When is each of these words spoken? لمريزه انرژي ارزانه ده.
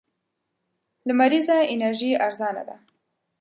لمريزه 1.07 1.53
انرژي 1.73 2.11
ارزانه 2.25 2.63
ده. 2.69 2.77